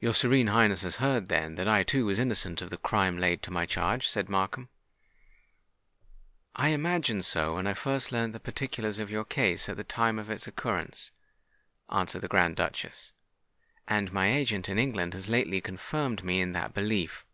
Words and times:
"Your 0.00 0.12
Serene 0.12 0.48
Highness 0.48 0.82
has 0.82 0.96
heard, 0.96 1.28
then, 1.28 1.54
that 1.54 1.66
I 1.66 1.82
too 1.82 2.04
was 2.04 2.18
innocent 2.18 2.60
of 2.60 2.68
the 2.68 2.76
crime 2.76 3.16
laid 3.16 3.42
to 3.44 3.50
my 3.50 3.64
charge?" 3.64 4.06
said 4.06 4.28
Markham. 4.28 4.68
"I 6.54 6.68
imagined 6.68 7.24
so 7.24 7.54
when 7.54 7.66
I 7.66 7.72
first 7.72 8.12
learnt 8.12 8.34
the 8.34 8.38
particulars 8.38 8.98
of 8.98 9.10
your 9.10 9.24
case 9.24 9.66
at 9.70 9.78
the 9.78 9.82
time 9.82 10.18
of 10.18 10.28
its 10.28 10.46
occurrence," 10.46 11.10
answered 11.90 12.20
the 12.20 12.28
Grand 12.28 12.56
Duchess; 12.56 13.14
"and 13.88 14.12
my 14.12 14.30
agent 14.30 14.68
in 14.68 14.78
England 14.78 15.14
has 15.14 15.26
lately 15.26 15.62
confirmed 15.62 16.22
me 16.22 16.42
in 16.42 16.52
that 16.52 16.74
belief. 16.74 17.24